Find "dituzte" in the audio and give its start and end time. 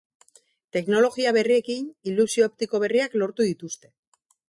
3.53-3.97